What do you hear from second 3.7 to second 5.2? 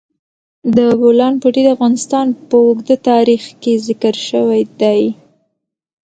ذکر شوی دی.